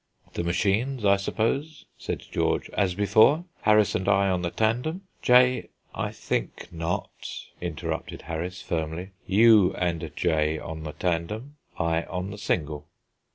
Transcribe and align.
"The 0.33 0.43
machines, 0.43 1.05
I 1.05 1.15
suppose," 1.17 1.85
said 1.95 2.21
George, 2.31 2.71
"as 2.73 2.95
before. 2.95 3.45
Harris 3.61 3.93
and 3.93 4.07
I 4.09 4.29
on 4.29 4.41
the 4.41 4.49
tandem, 4.49 5.01
J." 5.21 5.69
"I 5.93 6.11
think 6.11 6.69
not," 6.73 7.29
interrupted 7.61 8.23
Harris, 8.23 8.63
firmly. 8.63 9.11
"You 9.27 9.75
and 9.75 10.11
J. 10.15 10.57
on 10.57 10.81
the 10.85 10.93
tandem, 10.93 11.57
I 11.77 12.01
on 12.05 12.31
the 12.31 12.39
single." 12.39 12.87